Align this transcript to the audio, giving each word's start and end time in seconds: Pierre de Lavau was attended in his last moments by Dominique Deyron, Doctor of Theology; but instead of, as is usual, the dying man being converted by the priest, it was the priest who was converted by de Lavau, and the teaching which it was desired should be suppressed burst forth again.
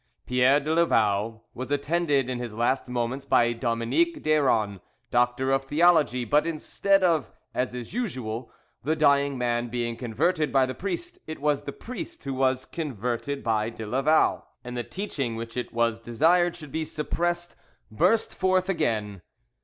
Pierre 0.25 0.59
de 0.59 0.73
Lavau 0.73 1.41
was 1.53 1.69
attended 1.69 2.27
in 2.27 2.39
his 2.39 2.55
last 2.55 2.87
moments 2.87 3.23
by 3.23 3.53
Dominique 3.53 4.23
Deyron, 4.23 4.79
Doctor 5.11 5.51
of 5.51 5.65
Theology; 5.65 6.25
but 6.25 6.47
instead 6.47 7.03
of, 7.03 7.29
as 7.53 7.75
is 7.75 7.93
usual, 7.93 8.51
the 8.83 8.95
dying 8.95 9.37
man 9.37 9.67
being 9.69 9.95
converted 9.95 10.51
by 10.51 10.65
the 10.65 10.73
priest, 10.73 11.19
it 11.27 11.39
was 11.39 11.65
the 11.65 11.71
priest 11.71 12.23
who 12.23 12.33
was 12.33 12.65
converted 12.65 13.43
by 13.43 13.69
de 13.69 13.85
Lavau, 13.85 14.41
and 14.63 14.75
the 14.75 14.83
teaching 14.83 15.35
which 15.35 15.55
it 15.55 15.71
was 15.71 15.99
desired 15.99 16.55
should 16.55 16.71
be 16.71 16.83
suppressed 16.83 17.55
burst 17.91 18.33
forth 18.33 18.69
again. 18.69 19.21